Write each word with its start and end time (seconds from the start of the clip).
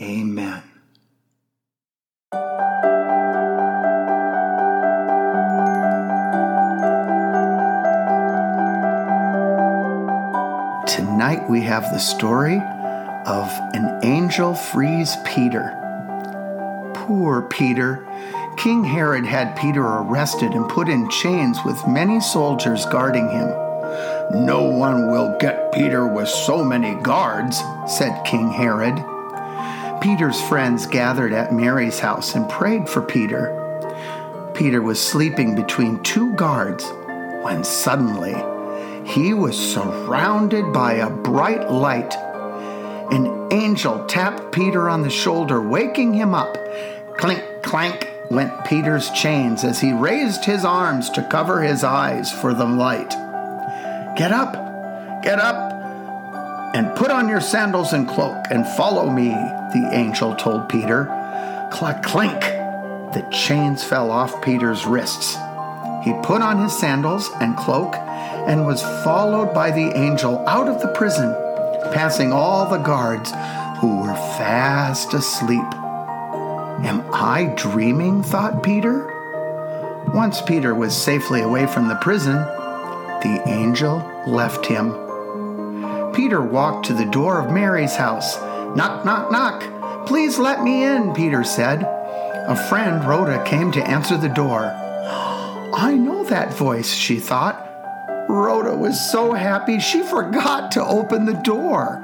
Amen. 0.00 0.62
Tonight 10.86 11.50
we 11.50 11.62
have 11.62 11.82
the 11.92 11.98
story 11.98 12.62
of 13.26 13.50
an 13.74 13.98
angel 14.04 14.54
frees 14.54 15.16
Peter. 15.24 15.74
Poor 16.94 17.42
Peter. 17.42 18.06
King 18.56 18.84
Herod 18.84 19.26
had 19.26 19.56
Peter 19.56 19.82
arrested 19.82 20.52
and 20.52 20.68
put 20.68 20.88
in 20.88 21.10
chains 21.10 21.58
with 21.64 21.88
many 21.88 22.20
soldiers 22.20 22.86
guarding 22.86 23.28
him. 23.30 23.48
No 24.46 24.62
one 24.62 25.10
will 25.10 25.36
get 25.40 25.72
Peter 25.72 26.06
with 26.06 26.28
so 26.28 26.62
many 26.62 26.94
guards, 27.02 27.60
said 27.88 28.22
King 28.24 28.50
Herod. 28.50 29.04
Peter's 30.00 30.40
friends 30.40 30.86
gathered 30.86 31.32
at 31.32 31.52
Mary's 31.52 31.98
house 31.98 32.34
and 32.34 32.48
prayed 32.48 32.88
for 32.88 33.02
Peter. 33.02 33.54
Peter 34.54 34.80
was 34.80 35.00
sleeping 35.00 35.54
between 35.54 36.02
two 36.02 36.34
guards 36.34 36.84
when 37.42 37.64
suddenly 37.64 38.34
he 39.04 39.34
was 39.34 39.56
surrounded 39.56 40.72
by 40.72 40.94
a 40.94 41.10
bright 41.10 41.70
light. 41.70 42.14
An 43.10 43.52
angel 43.52 44.04
tapped 44.06 44.52
Peter 44.52 44.88
on 44.88 45.02
the 45.02 45.10
shoulder, 45.10 45.60
waking 45.60 46.12
him 46.12 46.34
up. 46.34 46.56
Clink, 47.16 47.42
clank 47.62 48.08
went 48.30 48.64
Peter's 48.64 49.10
chains 49.10 49.64
as 49.64 49.80
he 49.80 49.92
raised 49.92 50.44
his 50.44 50.64
arms 50.64 51.10
to 51.10 51.26
cover 51.28 51.62
his 51.62 51.82
eyes 51.82 52.30
for 52.30 52.52
the 52.54 52.66
light. 52.66 53.10
Get 54.16 54.32
up, 54.32 54.52
get 55.22 55.38
up, 55.38 55.67
and 56.74 56.94
put 56.96 57.10
on 57.10 57.28
your 57.28 57.40
sandals 57.40 57.92
and 57.92 58.08
cloak 58.08 58.44
and 58.50 58.66
follow 58.76 59.08
me, 59.08 59.28
the 59.28 59.88
angel 59.92 60.34
told 60.34 60.68
Peter. 60.68 61.04
Clack, 61.70 62.02
clink, 62.02 62.40
the 63.12 63.26
chains 63.32 63.82
fell 63.82 64.10
off 64.10 64.42
Peter's 64.42 64.84
wrists. 64.84 65.36
He 66.04 66.12
put 66.22 66.42
on 66.42 66.62
his 66.62 66.78
sandals 66.78 67.30
and 67.40 67.56
cloak 67.56 67.94
and 67.96 68.66
was 68.66 68.82
followed 69.02 69.52
by 69.54 69.70
the 69.70 69.96
angel 69.96 70.46
out 70.46 70.68
of 70.68 70.80
the 70.80 70.88
prison, 70.88 71.32
passing 71.92 72.32
all 72.32 72.68
the 72.68 72.78
guards 72.78 73.30
who 73.80 74.02
were 74.02 74.14
fast 74.36 75.14
asleep. 75.14 75.74
Am 76.84 77.04
I 77.12 77.52
dreaming? 77.56 78.22
thought 78.22 78.62
Peter. 78.62 79.14
Once 80.14 80.40
Peter 80.42 80.74
was 80.74 80.96
safely 80.96 81.40
away 81.40 81.66
from 81.66 81.88
the 81.88 81.96
prison, 81.96 82.36
the 83.22 83.42
angel 83.46 83.98
left 84.26 84.66
him. 84.66 85.07
Peter 86.18 86.42
walked 86.42 86.84
to 86.84 86.94
the 86.94 87.04
door 87.04 87.40
of 87.40 87.52
Mary's 87.52 87.94
house. 87.94 88.40
Knock, 88.74 89.04
knock, 89.04 89.30
knock. 89.30 90.04
Please 90.04 90.36
let 90.36 90.64
me 90.64 90.82
in, 90.82 91.14
Peter 91.14 91.44
said. 91.44 91.84
A 91.84 92.56
friend, 92.68 93.04
Rhoda, 93.04 93.44
came 93.44 93.70
to 93.70 93.88
answer 93.88 94.16
the 94.16 94.28
door. 94.28 94.62
I 94.64 95.94
know 95.96 96.24
that 96.24 96.52
voice, 96.52 96.92
she 96.92 97.20
thought. 97.20 97.64
Rhoda 98.28 98.74
was 98.74 98.98
so 99.12 99.32
happy 99.32 99.78
she 99.78 100.02
forgot 100.02 100.72
to 100.72 100.84
open 100.84 101.24
the 101.24 101.40
door. 101.44 102.02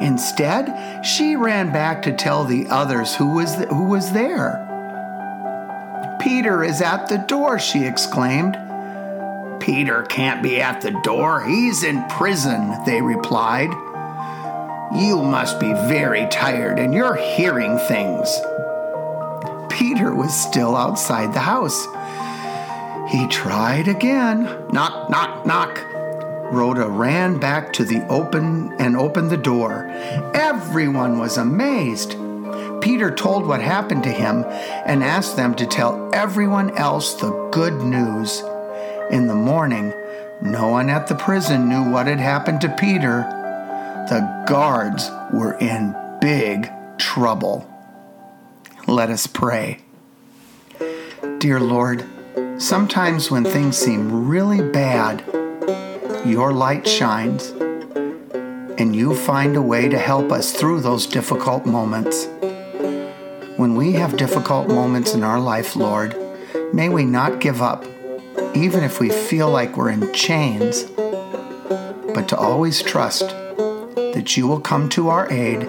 Instead, 0.00 1.04
she 1.06 1.36
ran 1.36 1.72
back 1.72 2.02
to 2.02 2.12
tell 2.12 2.44
the 2.44 2.66
others 2.70 3.14
who 3.14 3.36
was, 3.36 3.54
th- 3.54 3.68
who 3.68 3.84
was 3.84 4.10
there. 4.10 4.66
Peter 6.20 6.64
is 6.64 6.80
at 6.80 7.06
the 7.06 7.18
door, 7.18 7.60
she 7.60 7.84
exclaimed. 7.84 8.56
Peter 9.64 10.02
can't 10.02 10.42
be 10.42 10.60
at 10.60 10.82
the 10.82 10.90
door. 10.90 11.42
He's 11.42 11.84
in 11.84 12.04
prison, 12.10 12.84
they 12.84 13.00
replied. 13.00 13.70
You 14.94 15.22
must 15.22 15.58
be 15.58 15.72
very 15.72 16.26
tired 16.26 16.78
and 16.78 16.92
you're 16.92 17.16
hearing 17.16 17.78
things. 17.78 18.28
Peter 19.70 20.14
was 20.14 20.38
still 20.38 20.76
outside 20.76 21.32
the 21.32 21.40
house. 21.40 21.86
He 23.10 23.26
tried 23.28 23.88
again. 23.88 24.44
Knock, 24.70 25.08
knock, 25.08 25.46
knock. 25.46 25.82
Rhoda 26.52 26.86
ran 26.86 27.38
back 27.38 27.72
to 27.72 27.84
the 27.84 28.06
open 28.08 28.74
and 28.78 28.98
opened 28.98 29.30
the 29.30 29.38
door. 29.38 29.86
Everyone 30.34 31.18
was 31.18 31.38
amazed. 31.38 32.18
Peter 32.82 33.10
told 33.10 33.46
what 33.46 33.62
happened 33.62 34.02
to 34.02 34.12
him 34.12 34.44
and 34.84 35.02
asked 35.02 35.36
them 35.36 35.54
to 35.54 35.66
tell 35.66 36.10
everyone 36.14 36.76
else 36.76 37.14
the 37.14 37.30
good 37.50 37.80
news. 37.80 38.42
In 39.10 39.26
the 39.26 39.34
morning, 39.34 39.92
no 40.40 40.68
one 40.68 40.88
at 40.88 41.06
the 41.06 41.14
prison 41.14 41.68
knew 41.68 41.90
what 41.90 42.06
had 42.06 42.20
happened 42.20 42.60
to 42.62 42.68
Peter. 42.68 43.22
The 44.08 44.44
guards 44.48 45.10
were 45.32 45.54
in 45.58 45.94
big 46.20 46.70
trouble. 46.98 47.70
Let 48.86 49.10
us 49.10 49.26
pray. 49.26 49.80
Dear 51.38 51.60
Lord, 51.60 52.04
sometimes 52.58 53.30
when 53.30 53.44
things 53.44 53.76
seem 53.76 54.28
really 54.28 54.62
bad, 54.70 55.22
your 56.24 56.52
light 56.52 56.88
shines, 56.88 57.50
and 58.78 58.96
you 58.96 59.14
find 59.14 59.56
a 59.56 59.62
way 59.62 59.88
to 59.88 59.98
help 59.98 60.32
us 60.32 60.52
through 60.52 60.80
those 60.80 61.06
difficult 61.06 61.66
moments. 61.66 62.26
When 63.56 63.76
we 63.76 63.92
have 63.92 64.16
difficult 64.16 64.68
moments 64.68 65.14
in 65.14 65.22
our 65.22 65.38
life, 65.38 65.76
Lord, 65.76 66.16
may 66.72 66.88
we 66.88 67.04
not 67.04 67.40
give 67.40 67.62
up, 67.62 67.84
even 68.54 68.84
if 68.84 69.00
we 69.00 69.10
feel 69.10 69.50
like 69.50 69.76
we're 69.76 69.90
in 69.90 70.12
chains, 70.12 70.84
but 72.14 72.28
to 72.28 72.36
always 72.36 72.82
trust 72.82 73.28
that 73.28 74.36
you 74.36 74.46
will 74.46 74.60
come 74.60 74.88
to 74.90 75.08
our 75.08 75.30
aid 75.32 75.62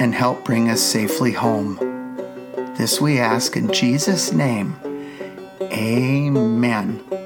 and 0.00 0.14
help 0.14 0.44
bring 0.44 0.70
us 0.70 0.80
safely 0.80 1.32
home. 1.32 1.76
This 2.76 3.00
we 3.00 3.18
ask 3.18 3.56
in 3.56 3.72
Jesus' 3.72 4.32
name. 4.32 4.76
Amen. 5.60 7.19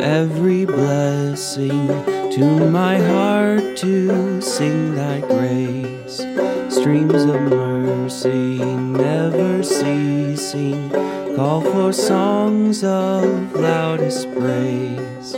Every 0.00 0.64
blessing, 0.64 1.86
to 2.32 2.70
my 2.70 2.98
heart 2.98 3.76
to 3.76 4.40
sing 4.40 4.94
thy 4.94 5.20
grace. 5.20 6.24
Streams 6.68 7.24
of 7.24 7.40
mercy 7.42 8.58
never 8.58 9.62
ceasing, 9.62 10.90
call 11.36 11.60
for 11.60 11.92
songs 11.92 12.82
of 12.82 13.54
loudest 13.54 14.32
praise. 14.32 15.36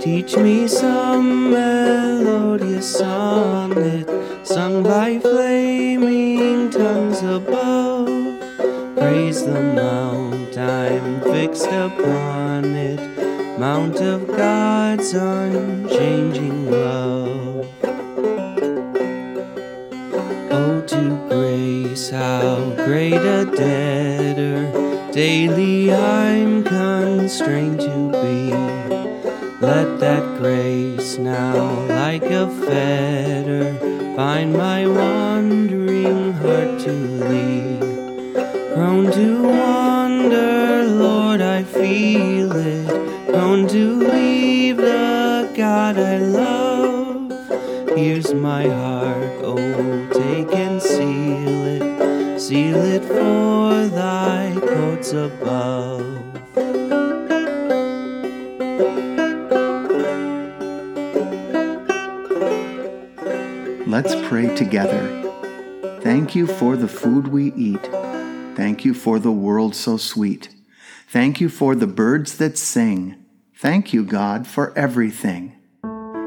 Teach 0.00 0.36
me 0.36 0.66
some 0.66 1.50
melodious 1.50 2.98
sonnet 2.98 4.08
sung 4.46 4.82
by 4.82 5.18
flaming 5.18 6.70
tongues 6.70 7.22
above. 7.22 8.08
Praise 8.96 9.44
the 9.44 9.60
mount 9.60 10.56
I'm 10.58 11.20
fixed 11.20 11.66
upon 11.66 12.29
mount 13.70 14.00
of 14.00 14.26
God's 14.26 15.14
unchanging 15.14 16.72
love. 16.72 17.68
Oh, 20.50 20.82
to 20.88 21.28
grace, 21.28 22.10
how 22.10 22.74
great 22.84 23.22
a 23.38 23.44
debtor 23.44 25.12
daily 25.12 25.92
I'm 25.92 26.64
constrained 26.64 27.78
to 27.78 28.10
be. 28.10 28.50
Let 29.64 30.00
that 30.00 30.24
grace 30.38 31.16
now, 31.18 31.86
like 31.86 32.24
a 32.24 32.48
fetter, 32.66 33.78
find 34.16 34.52
my 34.52 34.84
wandering 34.88 35.29
God 45.92 45.98
I 45.98 46.18
love. 46.18 47.98
Here's 47.98 48.32
my 48.32 48.68
heart, 48.68 49.40
oh, 49.42 50.08
take 50.12 50.54
and 50.54 50.80
seal 50.80 51.64
it. 51.66 52.38
Seal 52.38 52.76
it 52.76 53.02
for 53.02 53.88
thy 53.88 54.56
courts 54.60 55.10
above. 55.10 56.06
Let's 63.88 64.14
pray 64.28 64.54
together. 64.54 65.02
Thank 66.02 66.36
you 66.36 66.46
for 66.46 66.76
the 66.76 66.86
food 66.86 67.26
we 67.26 67.52
eat. 67.54 67.82
Thank 68.54 68.84
you 68.84 68.94
for 68.94 69.18
the 69.18 69.32
world 69.32 69.74
so 69.74 69.96
sweet. 69.96 70.50
Thank 71.08 71.40
you 71.40 71.48
for 71.48 71.74
the 71.74 71.88
birds 71.88 72.36
that 72.36 72.56
sing. 72.58 73.16
Thank 73.56 73.92
you, 73.92 74.04
God, 74.04 74.46
for 74.46 74.72
everything. 74.78 75.59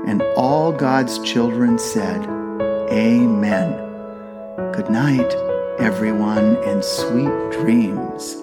And 0.06 0.22
all 0.36 0.72
God's 0.74 1.18
children 1.20 1.80
said, 1.80 2.28
Amen. 2.92 3.72
Good 4.74 4.90
night, 4.90 5.34
everyone, 5.80 6.58
and 6.66 6.84
sweet 6.84 7.52
dreams. 7.52 8.43